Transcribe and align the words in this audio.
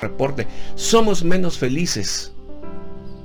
reporte. 0.00 0.46
Somos 0.74 1.24
menos 1.24 1.58
felices. 1.58 2.32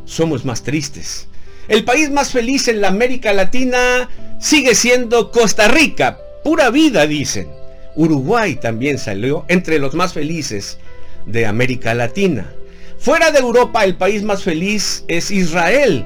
Somos 0.05 0.45
más 0.45 0.63
tristes. 0.63 1.27
El 1.67 1.83
país 1.83 2.11
más 2.11 2.31
feliz 2.31 2.67
en 2.67 2.81
la 2.81 2.89
América 2.89 3.33
Latina 3.33 4.09
sigue 4.39 4.75
siendo 4.75 5.31
Costa 5.31 5.67
Rica. 5.67 6.19
Pura 6.43 6.69
vida, 6.69 7.07
dicen. 7.07 7.47
Uruguay 7.95 8.55
también 8.55 8.97
salió 8.97 9.45
entre 9.47 9.79
los 9.79 9.95
más 9.95 10.13
felices 10.13 10.77
de 11.25 11.45
América 11.45 11.93
Latina. 11.93 12.53
Fuera 12.99 13.31
de 13.31 13.39
Europa, 13.39 13.83
el 13.83 13.95
país 13.95 14.23
más 14.23 14.43
feliz 14.43 15.05
es 15.07 15.31
Israel, 15.31 16.05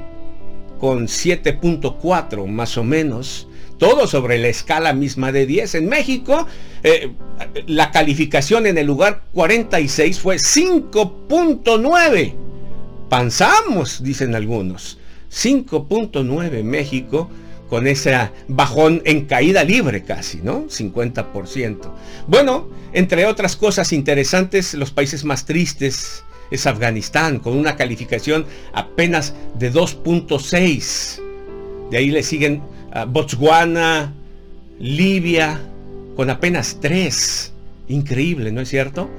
con 0.78 1.06
7.4 1.06 2.46
más 2.46 2.76
o 2.78 2.84
menos. 2.84 3.48
Todo 3.80 4.06
sobre 4.06 4.38
la 4.38 4.48
escala 4.48 4.92
misma 4.92 5.32
de 5.32 5.46
10. 5.46 5.76
En 5.76 5.88
México, 5.88 6.46
eh, 6.82 7.12
la 7.66 7.90
calificación 7.90 8.66
en 8.66 8.76
el 8.76 8.86
lugar 8.86 9.22
46 9.32 10.20
fue 10.20 10.36
5.9. 10.36 12.34
Panzamos, 13.08 14.02
dicen 14.02 14.34
algunos. 14.34 14.98
5.9 15.32 16.62
México 16.62 17.30
con 17.70 17.86
ese 17.86 18.14
bajón 18.48 19.00
en 19.06 19.24
caída 19.24 19.64
libre 19.64 20.04
casi, 20.04 20.42
¿no? 20.42 20.66
50%. 20.68 21.90
Bueno, 22.26 22.68
entre 22.92 23.24
otras 23.24 23.56
cosas 23.56 23.94
interesantes, 23.94 24.74
los 24.74 24.90
países 24.90 25.24
más 25.24 25.46
tristes 25.46 26.22
es 26.50 26.66
Afganistán, 26.66 27.38
con 27.38 27.56
una 27.56 27.76
calificación 27.76 28.44
apenas 28.74 29.32
de 29.54 29.72
2.6. 29.72 31.22
De 31.90 31.96
ahí 31.96 32.10
le 32.10 32.22
siguen 32.22 32.62
ah, 32.92 33.04
Botswana, 33.04 34.12
Libia, 34.78 35.60
con 36.16 36.30
apenas 36.30 36.78
3. 36.80 37.52
Increíble, 37.88 38.52
¿no 38.52 38.60
es 38.60 38.68
cierto? 38.68 39.10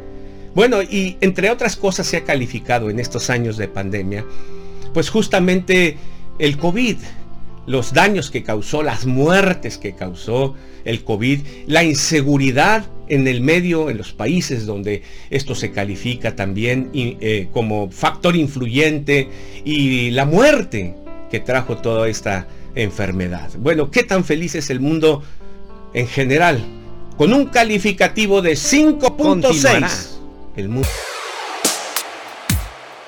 Bueno, 0.54 0.82
y 0.82 1.18
entre 1.22 1.50
otras 1.50 1.76
cosas 1.76 2.08
se 2.08 2.18
ha 2.18 2.24
calificado 2.24 2.90
en 2.90 3.00
estos 3.00 3.30
años 3.30 3.58
de 3.58 3.68
pandemia, 3.68 4.26
pues 4.94 5.10
justamente 5.10 5.98
el 6.40 6.58
COVID, 6.58 6.98
los 7.68 7.94
daños 7.94 8.32
que 8.32 8.44
causó, 8.44 8.84
las 8.84 9.06
muertes 9.06 9.78
que 9.78 9.94
causó 9.94 10.56
el 10.84 11.04
COVID, 11.04 11.40
la 11.68 11.84
inseguridad 11.84 12.86
en 13.08 13.28
el 13.28 13.42
medio, 13.42 13.90
en 13.90 13.98
los 13.98 14.14
países 14.14 14.66
donde 14.66 15.04
esto 15.30 15.56
se 15.56 15.72
califica 15.72 16.36
también 16.36 16.90
eh, 16.94 17.48
como 17.52 17.90
factor 17.90 18.36
influyente 18.36 19.30
y 19.64 20.12
la 20.12 20.26
muerte 20.26 20.96
que 21.30 21.40
trajo 21.40 21.78
toda 21.78 22.10
esta 22.10 22.48
enfermedad. 22.76 23.50
Bueno, 23.58 23.92
¿qué 23.92 24.04
tan 24.04 24.24
feliz 24.24 24.56
es 24.56 24.70
el 24.70 24.80
mundo 24.80 25.24
en 25.94 26.08
general? 26.08 26.64
Con 27.18 27.34
un 27.34 27.46
calificativo 27.46 28.42
de 28.42 28.54
5.6. 28.54 30.08
El 30.56 30.70
mundo... 30.70 30.88